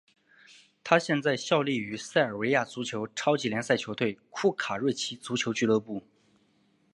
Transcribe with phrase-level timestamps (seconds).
[0.83, 6.01] 他现在效力于塞尔维亚足球超级联赛球队库卡瑞奇足球俱乐部。